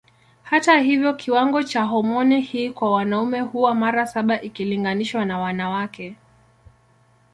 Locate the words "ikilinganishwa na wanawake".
4.41-6.15